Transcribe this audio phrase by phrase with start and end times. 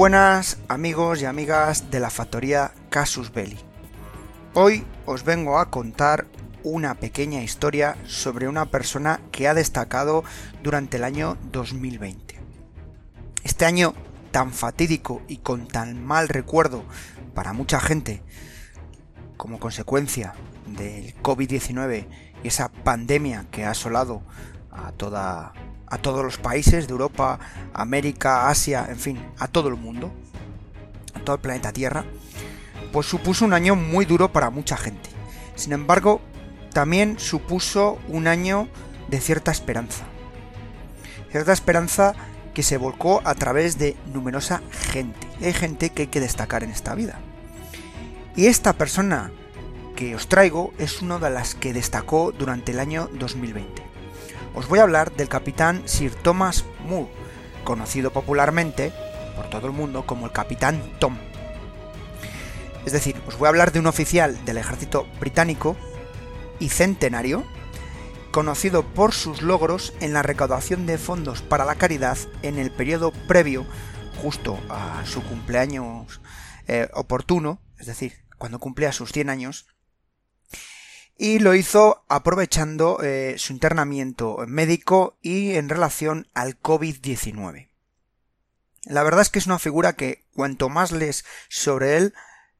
[0.00, 3.58] Buenas amigos y amigas de la factoría Casus Belli.
[4.54, 6.26] Hoy os vengo a contar
[6.62, 10.24] una pequeña historia sobre una persona que ha destacado
[10.62, 12.40] durante el año 2020.
[13.44, 13.92] Este año
[14.30, 16.82] tan fatídico y con tan mal recuerdo
[17.34, 18.22] para mucha gente
[19.36, 20.32] como consecuencia
[20.66, 22.06] del COVID-19
[22.42, 24.22] y esa pandemia que ha asolado
[24.70, 25.52] a toda
[25.90, 27.38] a todos los países de Europa,
[27.74, 30.12] América, Asia, en fin, a todo el mundo,
[31.14, 32.04] a todo el planeta Tierra,
[32.92, 35.10] pues supuso un año muy duro para mucha gente.
[35.56, 36.20] Sin embargo,
[36.72, 38.68] también supuso un año
[39.08, 40.04] de cierta esperanza.
[41.30, 42.14] Cierta esperanza
[42.54, 45.26] que se volcó a través de numerosa gente.
[45.42, 47.18] Hay gente que hay que destacar en esta vida.
[48.36, 49.32] Y esta persona
[49.96, 53.89] que os traigo es una de las que destacó durante el año 2020.
[54.54, 57.10] Os voy a hablar del capitán Sir Thomas Moore,
[57.64, 58.92] conocido popularmente
[59.36, 61.16] por todo el mundo como el capitán Tom.
[62.84, 65.76] Es decir, os voy a hablar de un oficial del ejército británico
[66.58, 67.44] y centenario,
[68.32, 73.12] conocido por sus logros en la recaudación de fondos para la caridad en el periodo
[73.28, 73.66] previo
[74.20, 76.20] justo a su cumpleaños
[76.66, 79.66] eh, oportuno, es decir, cuando cumplía sus 100 años,
[81.22, 87.68] y lo hizo aprovechando eh, su internamiento médico y en relación al COVID-19.
[88.84, 92.14] La verdad es que es una figura que cuanto más lees sobre él,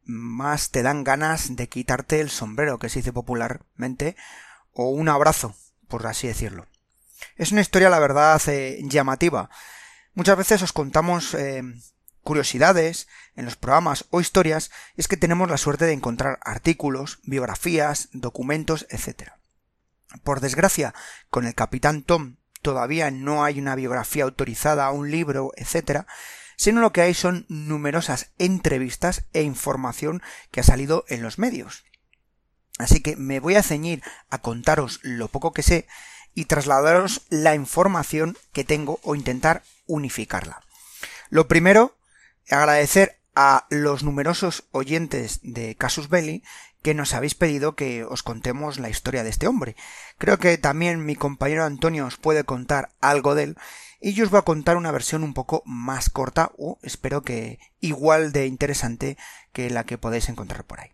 [0.04, 4.14] más te dan ganas de quitarte el sombrero, que se dice popularmente,
[4.74, 5.54] o un abrazo,
[5.88, 6.66] por así decirlo.
[7.36, 9.48] Es una historia, la verdad, eh, llamativa.
[10.12, 11.62] Muchas veces os contamos eh,
[12.22, 18.08] curiosidades en los programas o historias es que tenemos la suerte de encontrar artículos, biografías,
[18.12, 19.32] documentos, etc.
[20.24, 20.94] Por desgracia,
[21.28, 26.06] con el capitán Tom todavía no hay una biografía autorizada, un libro, etc.,
[26.56, 30.20] sino lo que hay son numerosas entrevistas e información
[30.50, 31.84] que ha salido en los medios.
[32.78, 35.86] Así que me voy a ceñir a contaros lo poco que sé
[36.34, 40.62] y trasladaros la información que tengo o intentar unificarla.
[41.30, 41.96] Lo primero
[42.50, 46.42] agradecer a los numerosos oyentes de Casus Belli
[46.82, 49.76] que nos habéis pedido que os contemos la historia de este hombre.
[50.18, 53.56] Creo que también mi compañero Antonio os puede contar algo de él
[54.00, 57.58] y yo os voy a contar una versión un poco más corta o espero que
[57.80, 59.18] igual de interesante
[59.52, 60.90] que la que podéis encontrar por ahí.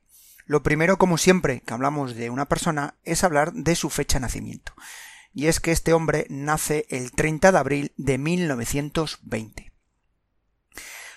[0.47, 4.23] Lo primero, como siempre que hablamos de una persona, es hablar de su fecha de
[4.23, 4.73] nacimiento.
[5.35, 9.76] Y es que este hombre nace el 30 de abril de 1920.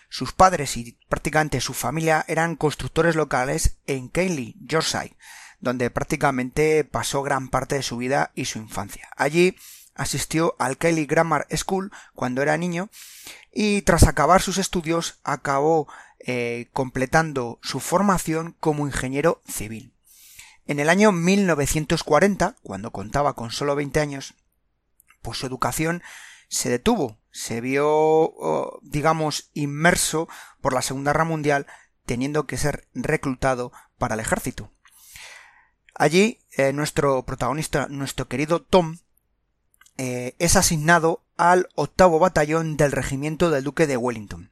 [0.10, 5.16] Sus padres y prácticamente su familia eran constructores locales en Keighley, Yorkshire,
[5.60, 9.10] donde prácticamente pasó gran parte de su vida y su infancia.
[9.16, 9.56] Allí
[9.96, 12.90] asistió al Keighley Grammar School cuando era niño
[13.54, 15.88] y tras acabar sus estudios acabó
[16.20, 19.94] eh, completando su formación como ingeniero civil.
[20.66, 24.36] En el año 1940, cuando contaba con solo 20 años,
[25.22, 26.04] pues su educación
[26.50, 30.28] se detuvo se vio, digamos, inmerso
[30.62, 31.68] por la Segunda Guerra Mundial,
[32.06, 34.72] teniendo que ser reclutado para el ejército.
[35.94, 38.98] Allí, eh, nuestro protagonista, nuestro querido Tom,
[39.98, 44.52] eh, es asignado al octavo batallón del regimiento del Duque de Wellington,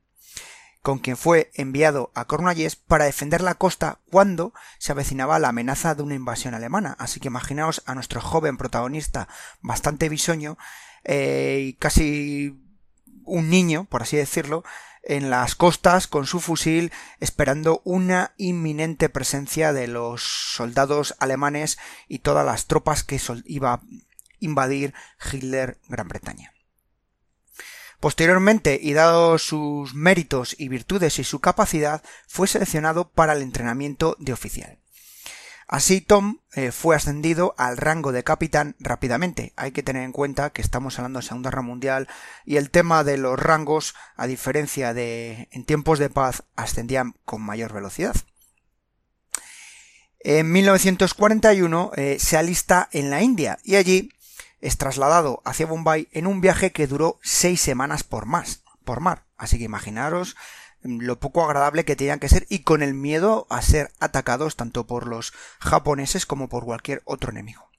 [0.81, 5.95] con quien fue enviado a Cornualles para defender la costa cuando se avecinaba la amenaza
[5.95, 6.95] de una invasión alemana.
[6.99, 9.29] Así que imaginaos a nuestro joven protagonista,
[9.61, 10.57] bastante bisoño,
[11.07, 12.55] eh, y casi
[13.23, 14.63] un niño, por así decirlo,
[15.03, 21.77] en las costas con su fusil esperando una inminente presencia de los soldados alemanes
[22.09, 23.81] y todas las tropas que iba a
[24.39, 24.93] invadir
[25.31, 26.53] Hitler Gran Bretaña.
[28.01, 34.15] Posteriormente, y dado sus méritos y virtudes y su capacidad, fue seleccionado para el entrenamiento
[34.19, 34.77] de oficial.
[35.67, 39.51] Así Tom eh, fue ascendido al rango de capitán rápidamente.
[39.57, 42.07] Hay que tener en cuenta que estamos hablando de Segunda Guerra Mundial
[42.45, 47.41] y el tema de los rangos, a diferencia de en tiempos de paz, ascendían con
[47.41, 48.15] mayor velocidad.
[50.21, 54.13] En 1941 eh, se alista en la India y allí
[54.61, 59.25] es trasladado hacia Bombay en un viaje que duró seis semanas por, más, por mar.
[59.37, 60.37] Así que imaginaros
[60.81, 64.85] lo poco agradable que tenían que ser y con el miedo a ser atacados tanto
[64.85, 67.69] por los japoneses como por cualquier otro enemigo.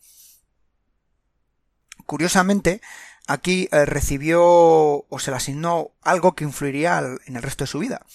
[2.06, 2.80] Curiosamente,
[3.26, 7.78] aquí eh, recibió o se le asignó algo que influiría en el resto de su
[7.78, 8.06] vida.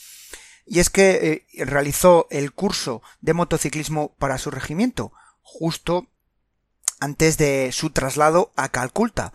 [0.65, 5.13] Y es que eh, realizó el curso de motociclismo para su regimiento,
[5.43, 6.07] justo
[6.99, 9.31] antes de su traslado a Calcuta.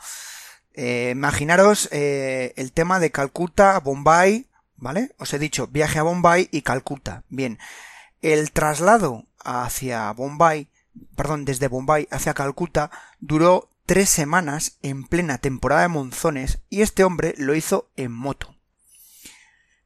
[0.75, 4.48] Eh, imaginaros el tema de Calcuta, Bombay,
[4.79, 5.15] ¿vale?
[5.19, 7.25] Os he dicho viaje a Bombay y Calcuta.
[7.29, 7.59] Bien,
[8.23, 10.69] el traslado hacia Bombay,
[11.15, 12.91] perdón, desde Bombay hacia Calcuta
[13.21, 18.55] duró tres semanas en plena temporada de monzones y este hombre lo hizo en moto.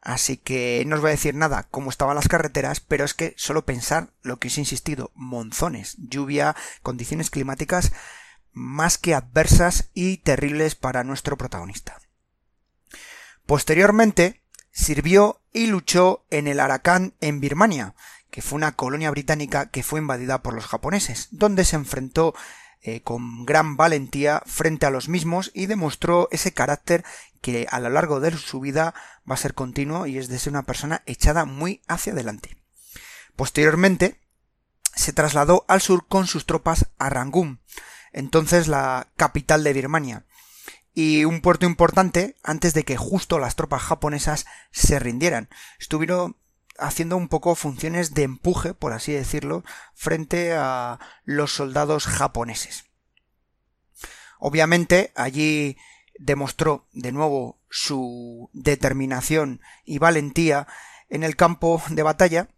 [0.01, 3.35] Así que no os voy a decir nada cómo estaban las carreteras, pero es que
[3.37, 7.93] solo pensar lo que os he insistido, monzones, lluvia, condiciones climáticas
[8.53, 12.01] más que adversas y terribles para nuestro protagonista.
[13.47, 14.42] Posteriormente,
[14.73, 17.95] sirvió y luchó en el Arakan en Birmania,
[18.31, 22.35] que fue una colonia británica que fue invadida por los japoneses, donde se enfrentó
[22.81, 27.05] eh, con gran valentía frente a los mismos y demostró ese carácter
[27.41, 28.95] que a lo largo de su vida
[29.31, 32.57] va a ser continuo y es de ser una persona echada muy hacia adelante.
[33.37, 34.19] Posteriormente,
[34.95, 37.61] se trasladó al sur con sus tropas a Rangún,
[38.13, 40.25] entonces la capital de Birmania,
[40.95, 45.49] y un puerto importante antes de que justo las tropas japonesas se rindieran.
[45.79, 46.37] Estuvieron
[46.79, 52.85] haciendo un poco funciones de empuje, por así decirlo, frente a los soldados japoneses.
[54.39, 55.77] Obviamente allí
[56.19, 60.67] demostró de nuevo su determinación y valentía
[61.09, 62.49] en el campo de batalla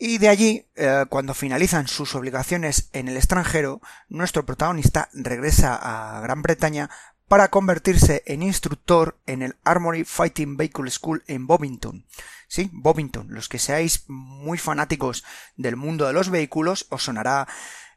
[0.00, 6.20] y de allí, eh, cuando finalizan sus obligaciones en el extranjero, nuestro protagonista regresa a
[6.20, 6.88] Gran Bretaña
[7.28, 12.06] para convertirse en instructor en el Armory Fighting Vehicle School en Bovington.
[12.48, 13.26] Sí, Bovington.
[13.30, 15.24] Los que seáis muy fanáticos
[15.56, 17.46] del mundo de los vehículos os sonará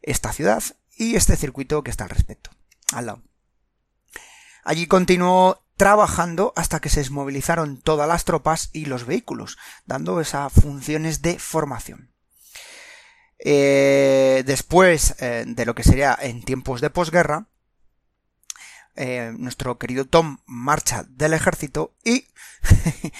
[0.02, 0.62] esta ciudad
[0.98, 2.52] y este circuito que está al respecto.
[2.94, 3.24] Al lado.
[4.64, 10.54] Allí continuó trabajando hasta que se desmovilizaron todas las tropas y los vehículos, dando esas
[10.54, 12.12] funciones de formación.
[13.40, 17.48] Eh, después eh, de lo que sería en tiempos de posguerra,
[18.96, 22.28] eh, nuestro querido Tom marcha del ejército y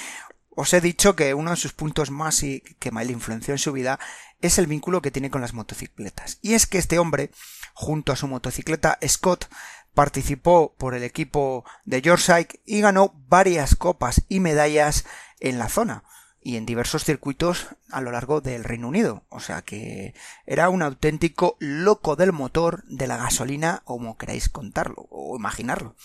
[0.50, 3.58] os he dicho que uno de sus puntos más y que más le influenció en
[3.58, 4.00] su vida
[4.42, 6.40] es el vínculo que tiene con las motocicletas.
[6.42, 7.32] Y es que este hombre,
[7.74, 9.48] junto a su motocicleta Scott,
[9.94, 15.06] participó por el equipo de Yorkshire y ganó varias copas y medallas
[15.40, 16.04] en la zona
[16.42, 19.24] y en diversos circuitos a lo largo del Reino Unido.
[19.30, 20.14] O sea que
[20.46, 25.96] era un auténtico loco del motor, de la gasolina, como queráis contarlo o imaginarlo.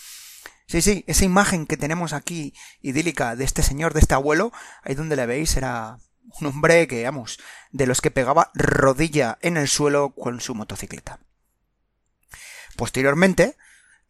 [0.67, 4.51] Sí, sí, esa imagen que tenemos aquí idílica de este señor, de este abuelo,
[4.83, 5.97] ahí donde le veis, era
[6.39, 7.39] un hombre que, vamos,
[7.71, 11.19] de los que pegaba rodilla en el suelo con su motocicleta.
[12.75, 13.55] Posteriormente,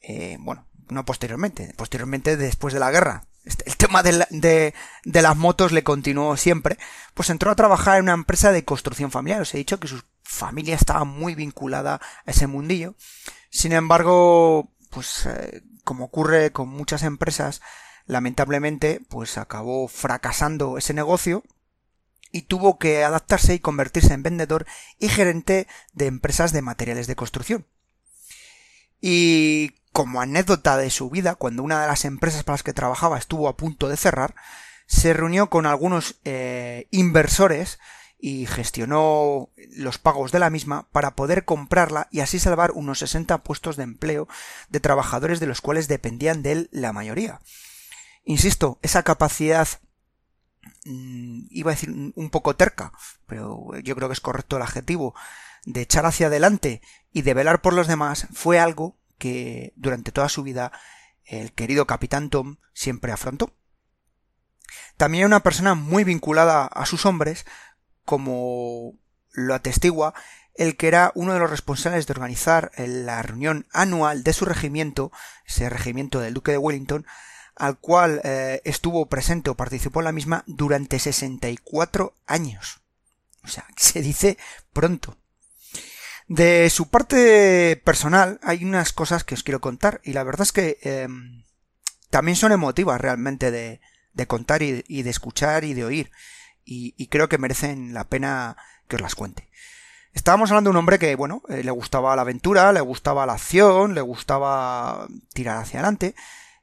[0.01, 3.27] eh, bueno, no posteriormente, posteriormente después de la guerra,
[3.65, 4.73] el tema de,
[5.03, 6.77] las motos le continuó siempre,
[7.13, 9.42] pues entró a trabajar en una empresa de construcción familiar.
[9.42, 12.95] Os he dicho que su familia estaba muy vinculada a ese mundillo.
[13.49, 17.61] Sin embargo, pues eh, como ocurre con muchas empresas,
[18.06, 21.44] lamentablemente, pues acabó fracasando ese negocio
[22.31, 24.66] y tuvo que adaptarse y convertirse en vendedor
[24.99, 27.66] y gerente de empresas de materiales de construcción.
[28.99, 33.18] Y como anécdota de su vida, cuando una de las empresas para las que trabajaba
[33.18, 34.35] estuvo a punto de cerrar,
[34.85, 37.80] se reunió con algunos eh, inversores
[38.19, 43.39] y gestionó los pagos de la misma para poder comprarla y así salvar unos 60
[43.39, 44.27] puestos de empleo
[44.69, 47.42] de trabajadores de los cuales dependían de él la mayoría.
[48.23, 49.68] Insisto, esa capacidad
[50.85, 52.92] mm, iba a decir un poco terca,
[53.25, 55.16] pero yo creo que es correcto el adjetivo,
[55.66, 60.30] de echar hacia adelante y de velar por los demás fue algo que durante toda
[60.30, 60.71] su vida
[61.24, 63.54] el querido capitán Tom siempre afrontó.
[64.97, 67.45] También una persona muy vinculada a sus hombres,
[68.06, 68.94] como
[69.31, 70.14] lo atestigua
[70.57, 75.12] el que era uno de los responsables de organizar la reunión anual de su regimiento,
[75.45, 77.06] ese regimiento del Duque de Wellington,
[77.56, 82.81] al cual eh, estuvo presente o participó en la misma durante 64 años.
[83.44, 84.38] O sea, se dice
[84.74, 85.18] pronto.
[86.28, 90.52] De su parte personal hay unas cosas que os quiero contar y la verdad es
[90.52, 91.46] que em,
[92.10, 93.80] también son emotivas realmente de,
[94.28, 96.12] contar y, de escuchar y de oír
[96.66, 98.57] y, creo que merecen la pena
[98.90, 99.50] que os las cuente.
[100.12, 103.34] Estábamos hablando de un hombre que, bueno, eh, le gustaba la aventura, le gustaba la
[103.34, 106.14] acción, le gustaba tirar hacia adelante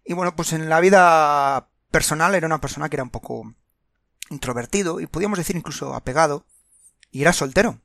[0.05, 3.55] y bueno, pues en la vida personal era una persona que era un poco
[4.29, 6.45] introvertido y podríamos decir incluso apegado
[7.11, 7.81] y era soltero.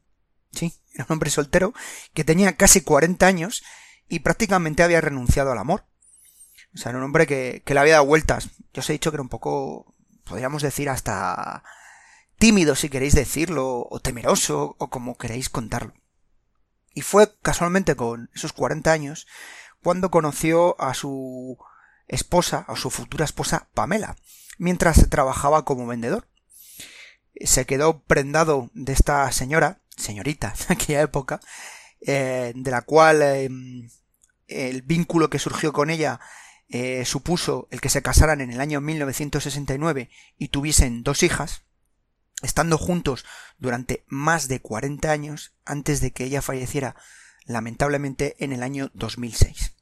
[0.51, 1.73] Sí, era un hombre soltero
[2.13, 3.63] que tenía casi 40 años
[4.07, 5.85] y prácticamente había renunciado al amor.
[6.73, 8.49] O sea, era un hombre que, que le había dado vueltas.
[8.73, 11.63] Yo os he dicho que era un poco, podríamos decir, hasta
[12.37, 15.93] tímido, si queréis decirlo, o temeroso, o como queréis contarlo.
[16.93, 19.27] Y fue casualmente con esos 40 años
[19.81, 21.57] cuando conoció a su
[22.07, 24.15] esposa o su futura esposa Pamela,
[24.57, 26.27] mientras trabajaba como vendedor.
[27.41, 31.39] Se quedó prendado de esta señora, señorita en aquella época,
[32.01, 33.89] eh, de la cual em,
[34.47, 36.19] el vínculo que surgió con ella
[36.69, 41.63] eh, supuso el que se casaran en el año 1969 y tuviesen dos hijas,
[42.43, 43.25] estando juntos
[43.57, 46.95] durante más de 40 años antes de que ella falleciera
[47.45, 49.73] lamentablemente en el año 2006.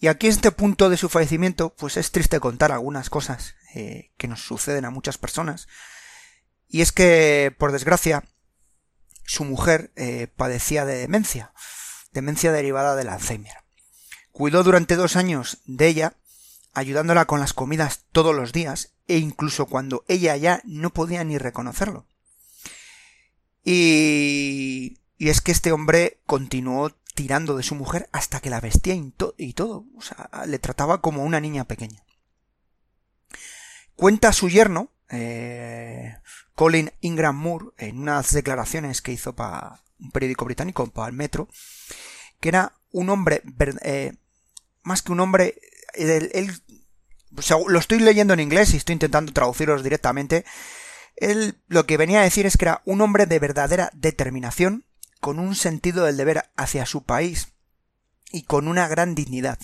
[0.00, 4.12] Y aquí en este punto de su fallecimiento, pues es triste contar algunas cosas eh,
[4.16, 5.66] que nos suceden a muchas personas.
[6.68, 8.22] Y es que, por desgracia,
[9.28, 11.52] su mujer eh, padecía de demencia,
[12.12, 13.58] demencia derivada del Alzheimer.
[14.32, 16.14] Cuidó durante dos años de ella,
[16.72, 21.36] ayudándola con las comidas todos los días, e incluso cuando ella ya no podía ni
[21.36, 22.06] reconocerlo.
[23.62, 28.94] Y, y es que este hombre continuó tirando de su mujer hasta que la vestía
[28.94, 29.84] y, todo.
[29.94, 32.02] O sea, le trataba como una niña pequeña.
[33.94, 36.16] Cuenta su yerno, eh,
[36.58, 41.48] Colin Ingram Moore, en unas declaraciones que hizo para un periódico británico, para el Metro,
[42.40, 43.44] que era un hombre,
[43.82, 44.14] eh,
[44.82, 45.54] más que un hombre,
[45.94, 46.52] él,
[47.68, 50.44] lo estoy leyendo en inglés y estoy intentando traducirlos directamente.
[51.14, 54.84] Él lo que venía a decir es que era un hombre de verdadera determinación,
[55.20, 57.52] con un sentido del deber hacia su país
[58.32, 59.60] y con una gran dignidad.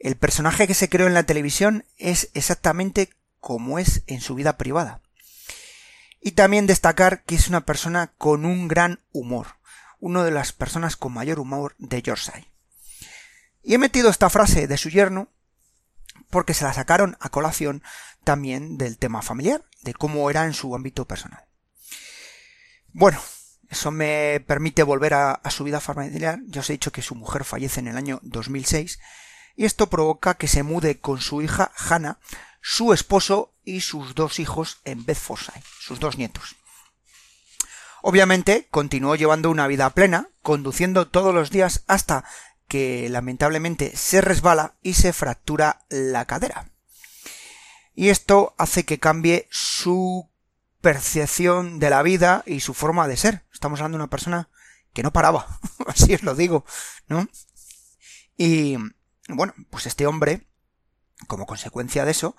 [0.00, 4.58] El personaje que se creó en la televisión es exactamente como es en su vida
[4.58, 5.02] privada.
[6.20, 9.56] Y también destacar que es una persona con un gran humor,
[10.00, 12.46] una de las personas con mayor humor de Yorkshire.
[13.62, 15.28] Y he metido esta frase de su yerno
[16.30, 17.82] porque se la sacaron a colación
[18.24, 21.44] también del tema familiar, de cómo era en su ámbito personal.
[22.92, 23.20] Bueno,
[23.68, 26.40] eso me permite volver a, su vida familiar.
[26.46, 28.98] Ya os he dicho que su mujer fallece en el año 2006
[29.56, 32.18] y esto provoca que se mude con su hija Hannah,
[32.60, 36.56] su esposo y sus dos hijos en Bedfordshire, sus dos nietos.
[38.02, 42.24] Obviamente continuó llevando una vida plena, conduciendo todos los días hasta
[42.66, 46.70] que lamentablemente se resbala y se fractura la cadera.
[47.94, 50.30] Y esto hace que cambie su
[50.80, 53.44] percepción de la vida y su forma de ser.
[53.52, 54.48] Estamos hablando de una persona
[54.92, 55.46] que no paraba,
[55.86, 56.64] así os lo digo,
[57.06, 57.28] ¿no?
[58.36, 58.76] Y
[59.28, 60.48] bueno, pues este hombre,
[61.26, 62.34] como consecuencia de eso,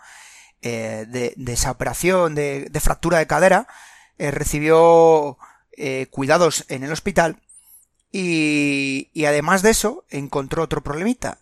[0.61, 3.67] eh, de, esa operación de, fractura de cadera,
[4.17, 5.37] eh, recibió
[5.77, 7.41] eh, cuidados en el hospital
[8.11, 11.39] y, además de eso encontró otro problemita.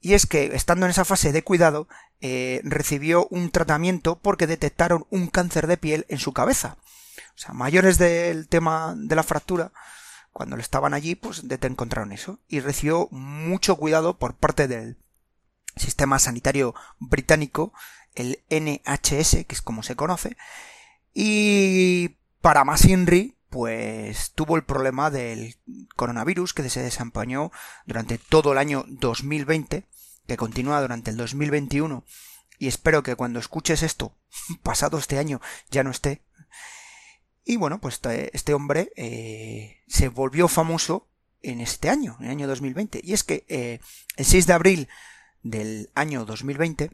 [0.00, 1.88] Y es que, estando en esa fase de cuidado,
[2.20, 6.76] recibió un tratamiento porque detectaron un cáncer de piel en su cabeza.
[7.34, 9.72] O sea, mayores del tema de la fractura,
[10.32, 12.38] cuando le estaban allí, pues encontraron eso.
[12.48, 14.96] Y recibió mucho cuidado por parte del
[15.76, 17.72] sistema sanitario británico,
[18.22, 20.36] el NHS, que es como se conoce.
[21.14, 25.56] Y para más Inri, pues tuvo el problema del
[25.96, 27.50] coronavirus que se desempeñó
[27.86, 29.86] durante todo el año 2020
[30.28, 32.04] que continúa durante el 2021
[32.58, 34.14] y espero que cuando escuches esto,
[34.62, 36.22] pasado este año, ya no esté.
[37.44, 41.08] Y bueno, pues este, este hombre eh, se volvió famoso
[41.40, 43.00] en este año, en el año 2020.
[43.02, 43.80] Y es que eh,
[44.16, 44.88] el 6 de abril
[45.42, 46.90] del año 2020,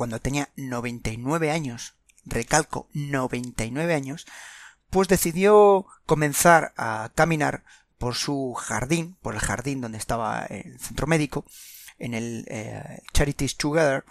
[0.00, 4.24] cuando tenía 99 años, recalco 99 años,
[4.88, 7.64] pues decidió comenzar a caminar
[7.98, 11.44] por su jardín, por el jardín donde estaba el centro médico,
[11.98, 14.06] en el eh, Charities Together,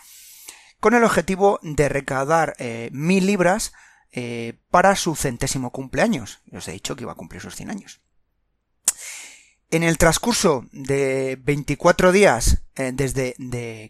[0.79, 3.73] con el objetivo de recaudar eh, mil libras
[4.11, 6.43] eh, para su centésimo cumpleaños.
[6.51, 7.99] Os he dicho que iba a cumplir sus 100 años.
[9.71, 13.33] En el transcurso de 24 días desde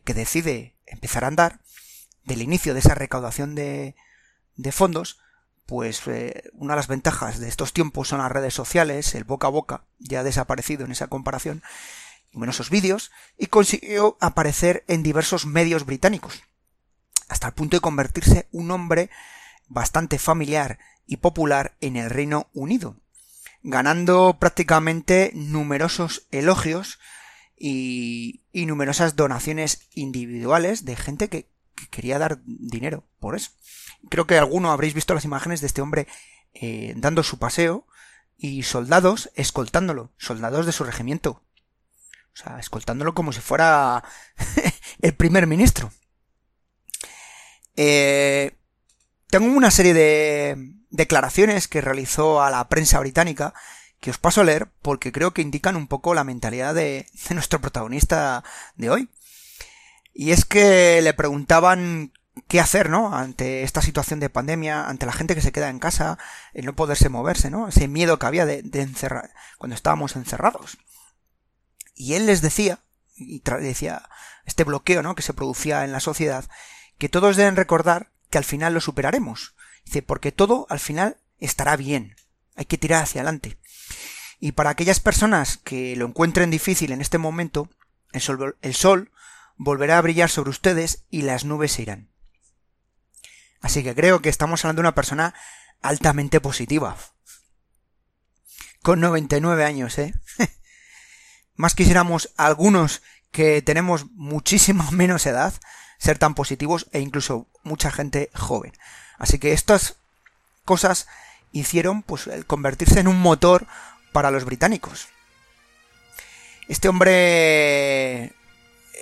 [0.05, 1.59] que decide empezar a andar,
[2.29, 3.95] del inicio de esa recaudación de,
[4.71, 5.19] fondos,
[5.65, 6.01] pues
[6.53, 9.83] una de las ventajas de estos tiempos son las redes sociales, el boca a boca
[9.97, 11.63] ya ha desaparecido en esa comparación,
[12.31, 16.43] numerosos vídeos y consiguió aparecer en diversos medios británicos,
[17.27, 19.09] hasta el punto de convertirse un hombre
[19.67, 22.95] bastante familiar y popular en el Reino Unido,
[23.63, 26.99] ganando prácticamente numerosos elogios
[27.57, 31.47] y, numerosas donaciones individuales de gente que,
[31.87, 33.51] quería dar dinero por eso.
[34.09, 36.07] Creo que alguno habréis visto las imágenes de este hombre
[36.53, 37.85] eh, dando su paseo
[38.37, 41.43] y soldados escoltándolo, soldados de su regimiento,
[42.33, 44.03] o sea, escoltándolo como si fuera
[45.01, 45.91] el primer ministro.
[47.75, 48.55] Eh,
[49.27, 53.53] tengo una serie de declaraciones que realizó a la prensa británica
[53.99, 57.59] que os paso a leer porque creo que indican un poco la mentalidad de, nuestro
[57.61, 58.43] protagonista
[58.75, 59.09] de hoy.
[60.13, 62.11] Y es que le preguntaban
[62.47, 63.13] qué hacer, ¿no?
[63.13, 66.17] Ante esta situación de pandemia, ante la gente que se queda en casa,
[66.53, 67.67] el no poderse moverse, ¿no?
[67.67, 70.77] Ese miedo que había de, encerrar, cuando estábamos encerrados.
[71.95, 72.79] Y él les decía,
[73.15, 74.09] y decía,
[74.45, 75.15] este bloqueo, ¿no?
[75.15, 76.45] Que se producía en la sociedad,
[76.97, 79.55] que todos deben recordar que al final lo superaremos.
[79.85, 82.15] Dice, porque todo al final estará bien.
[82.55, 83.57] Hay que tirar hacia adelante.
[84.39, 87.69] Y para aquellas personas que lo encuentren difícil en este momento,
[88.13, 89.11] el sol, el sol
[89.59, 92.09] volverá a brillar sobre ustedes y las nubes se irán.
[93.61, 95.35] Así que creo que estamos hablando de una persona
[95.81, 96.97] altamente positiva.
[98.81, 100.15] Con 99 años, ¿eh?
[101.55, 105.53] Más quisiéramos algunos que tenemos muchísima menos edad
[105.99, 108.71] ser tan positivos e incluso mucha gente joven.
[109.17, 109.97] Así que estas
[110.63, 111.07] cosas
[111.51, 113.67] hicieron pues convertirse en un motor
[114.13, 115.09] para los británicos.
[116.69, 118.33] Este hombre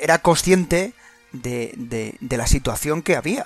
[0.01, 0.93] era consciente
[1.31, 1.73] de,
[2.19, 3.45] de, la situación que había.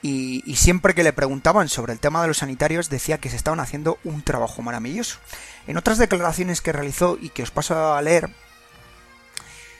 [0.00, 3.60] Y, siempre que le preguntaban sobre el tema de los sanitarios decía que se estaban
[3.60, 5.18] haciendo un trabajo maravilloso.
[5.66, 8.30] En otras declaraciones que realizó y que os paso a leer,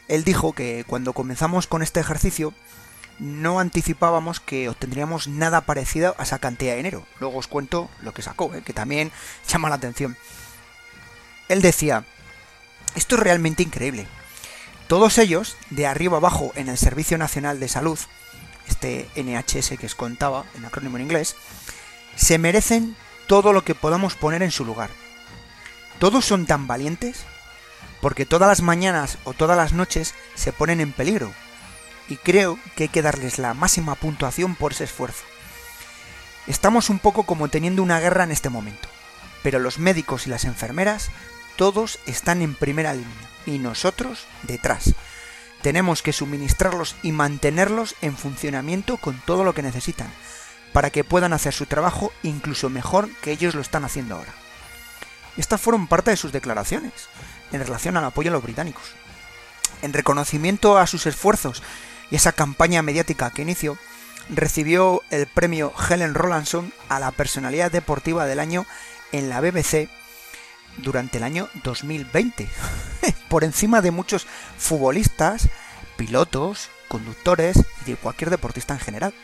[0.08, 2.52] él dijo que cuando comenzamos con este ejercicio
[3.18, 7.04] no anticipábamos que obtendríamos nada parecido a esa cantidad de dinero.
[7.20, 8.62] Luego os cuento lo que sacó, ¿eh?
[8.62, 9.12] que también
[9.48, 10.16] llama la atención.
[11.48, 12.04] Él decía,
[12.94, 14.06] esto es realmente increíble.
[14.88, 17.98] Todos ellos, de arriba abajo en el Servicio Nacional de Salud,
[18.66, 21.36] este NHS que os contaba, en acrónimo en inglés,
[22.16, 22.96] se merecen
[23.26, 24.88] todo lo que podamos poner en su lugar.
[25.98, 27.24] Todos son tan valientes
[28.00, 31.34] porque todas las mañanas o todas las noches se ponen en peligro,
[32.08, 35.24] y creo que hay que darles la máxima puntuación por ese esfuerzo.
[36.46, 38.88] Estamos un poco como teniendo una guerra en este momento,
[39.42, 41.10] pero los médicos y las enfermeras
[41.58, 44.94] todos están en primera línea y nosotros detrás.
[45.60, 50.08] Tenemos que suministrarlos y mantenerlos en funcionamiento con todo lo que necesitan,
[50.72, 54.32] para que puedan hacer su trabajo incluso mejor que ellos lo están haciendo ahora.
[55.36, 56.92] Estas fueron parte de sus declaraciones
[57.50, 58.92] en relación al apoyo a los británicos.
[59.82, 61.64] En reconocimiento a sus esfuerzos
[62.08, 63.76] y esa campaña mediática que inició,
[64.30, 68.64] recibió el premio Helen Rolandson a la personalidad deportiva del año
[69.10, 69.88] en la BBC
[70.78, 72.48] durante el año 2020,
[73.28, 75.48] por encima de muchos futbolistas,
[75.96, 79.14] pilotos, conductores y de cualquier deportista en general.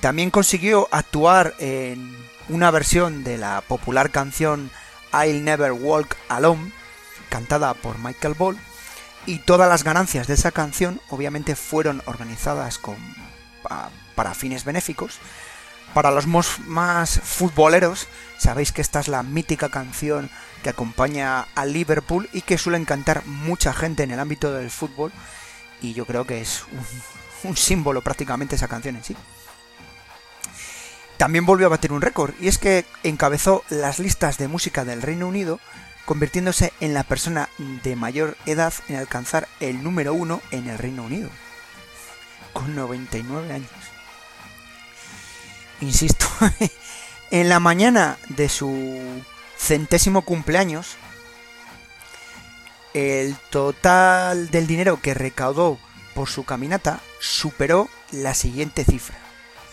[0.00, 2.16] También consiguió actuar en
[2.48, 4.70] una versión de la popular canción
[5.12, 6.70] I'll Never Walk Alone,
[7.28, 8.58] cantada por Michael Ball,
[9.26, 12.96] y todas las ganancias de esa canción obviamente fueron organizadas con,
[14.14, 15.18] para fines benéficos.
[15.94, 18.06] Para los más futboleros,
[18.38, 20.30] sabéis que esta es la mítica canción
[20.62, 25.12] que acompaña a Liverpool y que suele cantar mucha gente en el ámbito del fútbol
[25.80, 26.84] y yo creo que es un,
[27.50, 29.16] un símbolo prácticamente esa canción en sí
[31.16, 35.02] también volvió a batir un récord, y es que encabezó las listas de música del
[35.02, 35.60] Reino Unido,
[36.04, 41.04] convirtiéndose en la persona de mayor edad en alcanzar el número uno en el Reino
[41.04, 41.30] Unido,
[42.52, 43.70] con 99 años.
[45.80, 46.26] Insisto,
[47.30, 49.22] en la mañana de su
[49.58, 50.96] centésimo cumpleaños,
[52.94, 55.78] el total del dinero que recaudó
[56.14, 59.18] por su caminata superó la siguiente cifra,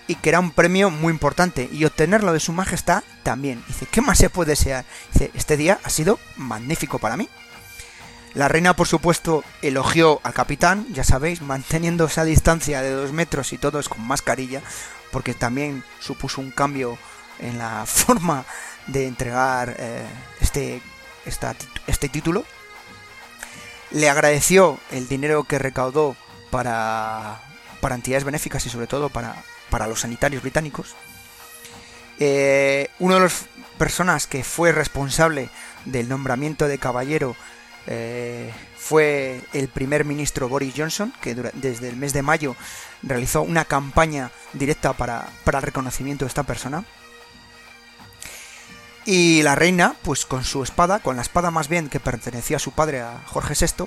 [0.09, 3.62] y que era un premio muy importante y obtenerlo de su majestad también.
[3.69, 4.85] Dice, ¿qué más se puede desear?
[5.12, 7.29] Dice, este día ha sido magnífico para mí.
[8.35, 13.53] La reina, por supuesto, elogió al capitán, ya sabéis, manteniendo esa distancia de dos metros
[13.53, 14.62] y todos con mascarilla,
[15.11, 16.99] porque también supuso un cambio
[17.42, 18.44] en la forma
[18.87, 20.07] de entregar eh,
[20.40, 20.83] este,
[21.87, 22.44] este título
[23.92, 26.16] le agradeció el dinero que recaudó
[26.50, 27.40] para,
[27.81, 29.37] para entidades benéficas y sobre todo para,
[29.70, 30.94] para los sanitarios británicos.
[32.18, 33.46] Eh, una de las
[33.78, 35.50] personas que fue responsable
[35.85, 37.37] del nombramiento de caballero
[37.87, 42.55] eh, fue el primer ministro Boris Johnson, que desde el mes de mayo
[43.02, 46.85] realizó una campaña directa para, para el reconocimiento de esta persona.
[49.05, 52.61] Y la reina, pues con su espada, con la espada más bien que pertenecía a
[52.61, 53.87] su padre, a Jorge VI,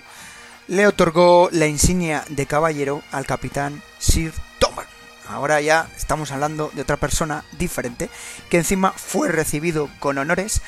[0.67, 4.87] le otorgó la insignia de caballero al capitán Sir Thomas.
[5.27, 8.09] Ahora ya estamos hablando de otra persona diferente,
[8.49, 10.61] que encima fue recibido con honores,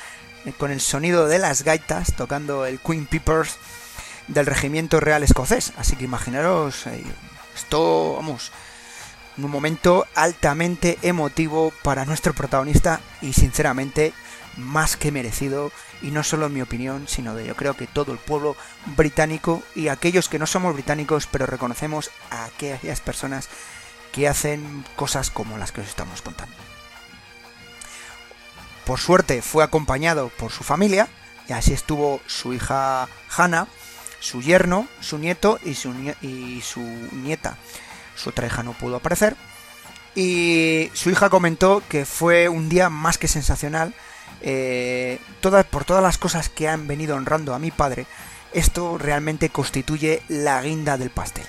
[0.46, 3.56] eh, con el sonido de las gaitas, tocando el Queen Peepers
[4.28, 5.72] del regimiento real escocés.
[5.76, 7.04] Así que imaginaros, eh,
[7.54, 8.50] esto, vamos,
[9.36, 14.12] un momento altamente emotivo para nuestro protagonista y sinceramente
[14.58, 18.12] más que merecido y no solo en mi opinión, sino de yo creo que todo
[18.12, 18.56] el pueblo
[18.96, 23.48] británico y aquellos que no somos británicos pero reconocemos a aquellas personas
[24.12, 26.54] que hacen cosas como las que os estamos contando.
[28.84, 31.08] Por suerte fue acompañado por su familia
[31.48, 33.68] y así estuvo su hija Hannah,
[34.20, 37.56] su yerno, su nieto y su, y su nieta.
[38.16, 39.36] Su otra hija no pudo aparecer.
[40.14, 43.94] Y su hija comentó que fue un día más que sensacional
[44.40, 48.06] eh, todas, por todas las cosas que han venido honrando a mi padre,
[48.52, 51.46] esto realmente constituye la guinda del pastel.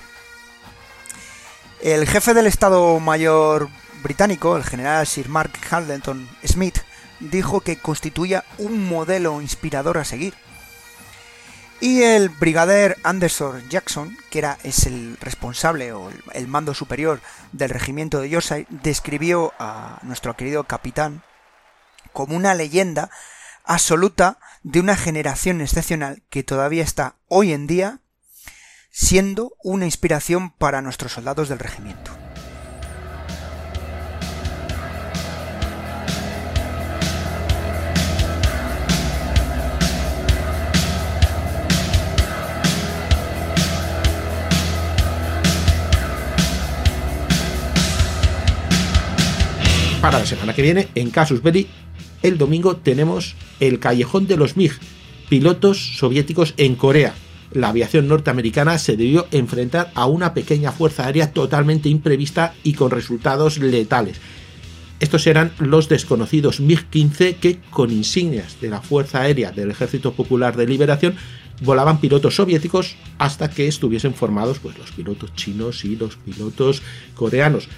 [1.82, 3.70] El jefe del Estado Mayor
[4.04, 6.80] británico, el general Sir Mark Harlington Smith,
[7.20, 10.34] dijo que constituía un modelo inspirador a seguir.
[11.82, 17.22] Y el brigadier Anderson Jackson, que era, es el responsable o el, el mando superior
[17.54, 21.24] del regimiento de Yorkshire, describió a nuestro querido capitán
[22.13, 23.10] como una leyenda
[23.63, 28.00] absoluta de una generación excepcional que todavía está hoy en día
[28.91, 32.12] siendo una inspiración para nuestros soldados del regimiento.
[50.02, 51.69] Para la semana que viene, en Casus Belli,
[52.24, 54.74] el domingo tenemos el Callejón de los MiG,
[55.30, 57.14] pilotos soviéticos en Corea.
[57.52, 62.92] La aviación norteamericana se debió enfrentar a una pequeña fuerza aérea totalmente imprevista y con
[62.92, 64.20] resultados letales.
[65.00, 70.58] Estos eran los desconocidos MiG-15 que, con insignias de la Fuerza Aérea del Ejército Popular
[70.58, 71.16] de Liberación,
[71.62, 76.82] volaban pilotos soviéticos hasta que estuviesen formados pues, los pilotos chinos y los pilotos
[77.16, 77.70] coreanos.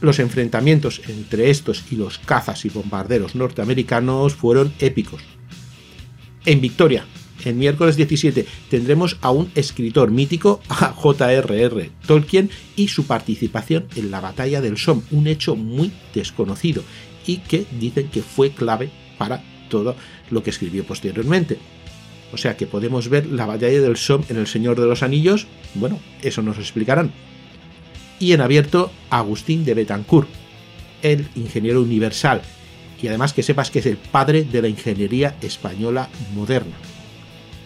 [0.00, 5.22] Los enfrentamientos entre estos y los cazas y bombarderos norteamericanos fueron épicos.
[6.46, 7.04] En Victoria,
[7.44, 11.90] el miércoles 17, tendremos a un escritor mítico, a J.R.R.
[12.06, 16.82] Tolkien, y su participación en la batalla del Somme, un hecho muy desconocido
[17.26, 19.96] y que dicen que fue clave para todo
[20.30, 21.58] lo que escribió posteriormente.
[22.32, 25.46] O sea que podemos ver la batalla del Somme en El Señor de los Anillos,
[25.74, 27.12] bueno, eso nos explicarán
[28.20, 30.28] y en abierto Agustín de Betancourt,
[31.02, 32.42] el ingeniero universal,
[33.02, 36.76] y además que sepas que es el padre de la ingeniería española moderna.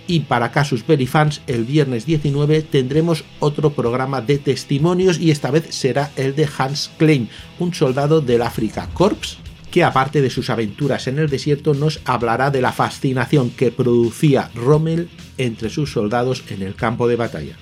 [0.07, 5.51] Y para Casus Belli fans, el viernes 19 tendremos otro programa de testimonios y esta
[5.51, 9.38] vez será el de Hans Klein, un soldado del Africa Corps
[9.75, 14.49] que aparte de sus aventuras en el desierto nos hablará de la fascinación que producía
[14.55, 17.57] Rommel entre sus soldados en el campo de batalla.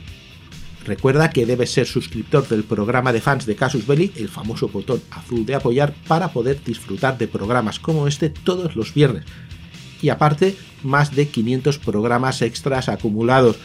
[0.84, 5.00] Recuerda que debes ser suscriptor del programa de fans de Casus Belli, el famoso botón
[5.12, 9.24] azul de apoyar, para poder disfrutar de programas como este todos los viernes.
[10.00, 13.56] Y aparte, más de 500 programas extras acumulados.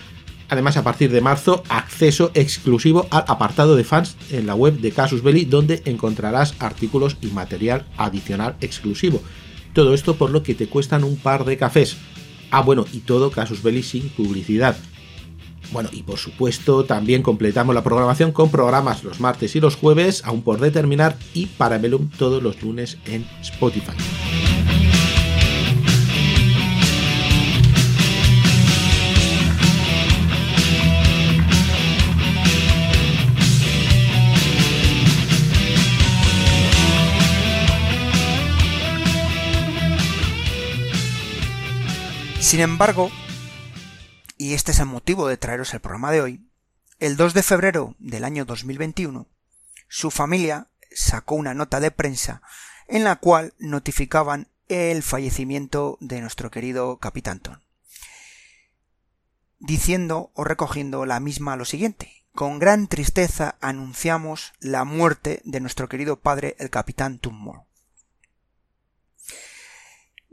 [0.49, 4.91] Además, a partir de marzo, acceso exclusivo al apartado de fans en la web de
[4.91, 9.21] Casus Belli, donde encontrarás artículos y material adicional exclusivo
[9.73, 11.97] Todo esto por lo que te cuestan un par de cafés.
[12.51, 14.77] Ah, bueno, y todo Casus Belli sin publicidad.
[15.71, 20.23] Bueno, y por supuesto también completamos la programación con programas los martes y los jueves,
[20.25, 23.93] aún por determinar, y Parabellum todos los lunes en Spotify.
[42.39, 43.11] Sin embargo,
[44.37, 46.47] y este es el motivo de traeros el programa de hoy,
[46.99, 49.27] el 2 de febrero del año 2021,
[49.87, 52.41] su familia sacó una nota de prensa
[52.87, 57.57] en la cual notificaban el fallecimiento de nuestro querido Capitán Tom,
[59.59, 62.13] diciendo o recogiendo la misma lo siguiente.
[62.33, 67.61] Con gran tristeza anunciamos la muerte de nuestro querido padre, el Capitán Tummore.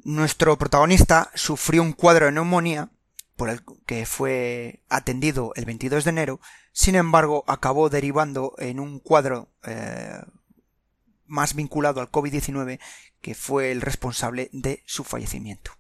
[0.03, 2.91] Nuestro protagonista sufrió un cuadro de neumonía
[3.37, 6.41] por el que fue atendido el 22 de enero,
[6.73, 10.21] sin embargo acabó derivando en un cuadro eh,
[11.27, 12.81] más vinculado al COVID-19
[13.21, 15.73] que fue el responsable de su fallecimiento.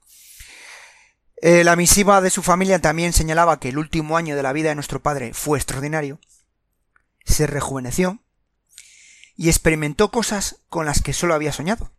[1.36, 4.70] Eh, la misiva de su familia también señalaba que el último año de la vida
[4.70, 6.20] de nuestro padre fue extraordinario,
[7.24, 8.20] se rejuveneció
[9.36, 11.90] y experimentó cosas con las que solo había soñado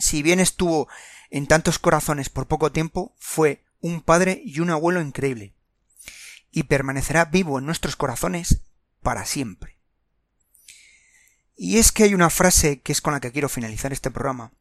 [0.00, 0.88] si bien estuvo
[1.30, 5.54] en tantos corazones por poco tiempo, fue un padre y un abuelo increíble,
[6.50, 8.62] y permanecerá vivo en nuestros corazones
[9.02, 9.78] para siempre.
[11.56, 14.52] Y es que hay una frase que es con la que quiero finalizar este programa,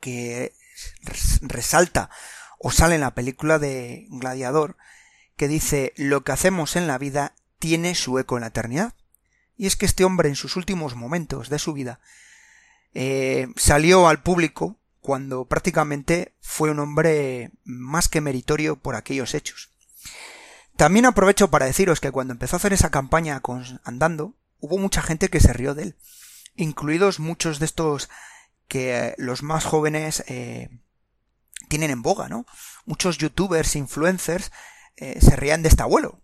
[0.00, 0.54] que
[1.40, 2.10] resalta
[2.58, 4.76] o sale en la película de Gladiador,
[5.36, 8.94] que dice lo que hacemos en la vida tiene su eco en la eternidad.
[9.56, 12.00] Y es que este hombre en sus últimos momentos de su vida
[12.92, 19.68] eh, salió al público cuando prácticamente fue un hombre más que meritorio por aquellos hechos.
[20.76, 25.02] También aprovecho para deciros que cuando empezó a hacer esa campaña con andando, hubo mucha
[25.02, 25.96] gente que se rió de él,
[26.56, 28.08] incluidos muchos de estos
[28.66, 30.70] que eh, los más jóvenes eh,
[31.68, 32.46] tienen en boga, ¿no?
[32.86, 34.52] Muchos youtubers, influencers,
[34.96, 36.22] se rían de este abuelo.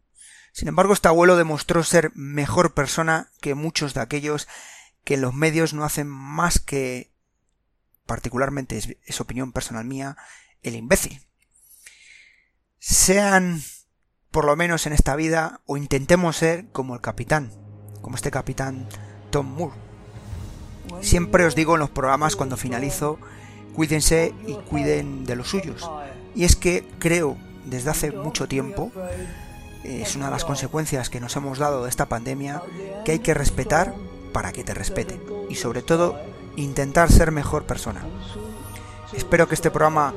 [0.52, 4.48] Sin embargo, este abuelo demostró ser mejor persona que muchos de aquellos
[5.04, 7.09] que los medios no hacen más que,
[8.10, 10.16] particularmente es, opinión personal mía,
[10.62, 11.20] el imbécil.
[12.80, 13.62] Sean,
[14.32, 17.52] por lo menos en esta vida, o intentemos ser como el capitán,
[18.02, 18.88] como este capitán
[19.30, 19.76] Tom Moore.
[21.02, 23.20] Siempre os digo en los programas cuando finalizo,
[23.76, 25.88] cuídense y cuiden de los suyos.
[26.34, 28.90] Y es que creo desde hace mucho tiempo,
[29.84, 32.60] es una de las consecuencias que nos hemos dado de esta pandemia,
[33.04, 33.94] que hay que respetar
[34.32, 36.18] para que te respeten y sobre todo
[36.60, 38.02] intentar ser mejor persona.
[39.12, 40.14] Espero que este programa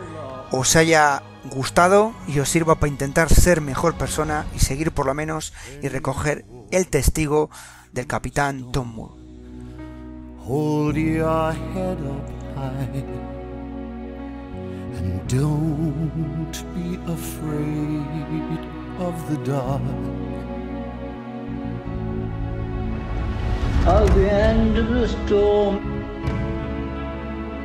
[0.52, 5.14] os haya gustado y os sirva para intentar ser mejor persona y seguir por lo
[5.14, 7.50] menos y recoger el testigo
[7.92, 9.24] del capitán Tom Moore.
[14.96, 18.60] And don't be afraid
[19.00, 19.82] of the dark.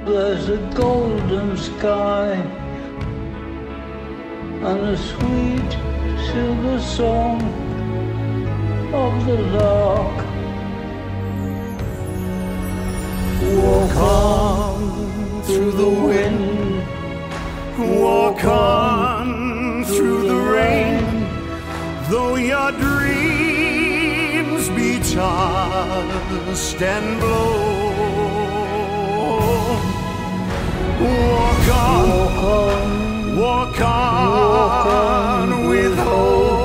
[0.08, 2.32] There's a golden sky
[4.68, 5.72] and a sweet
[6.28, 7.42] silver song
[8.94, 10.24] of the lark.
[13.62, 16.82] Walk on through the wind,
[18.00, 21.04] walk on through the rain,
[22.08, 28.27] though your dreams be tossed and blown.
[31.00, 36.57] Walk on, walk on, walk on, with hope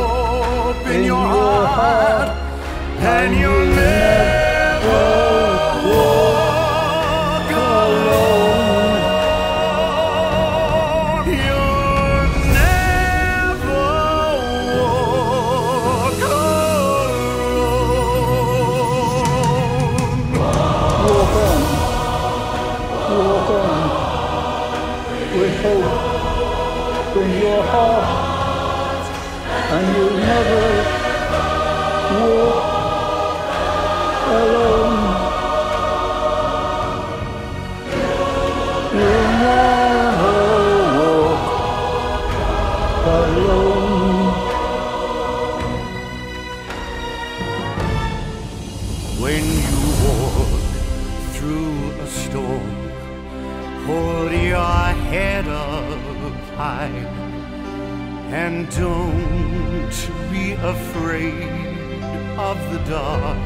[62.38, 63.38] of the dark.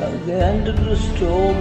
[0.00, 1.56] At the end of the storm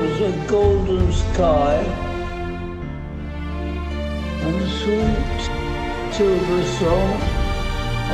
[0.00, 1.76] was a golden sky
[4.40, 5.40] and the sweet
[6.14, 7.20] silver song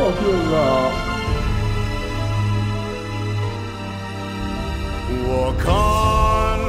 [0.06, 1.10] of the lark.
[5.28, 6.60] Walk on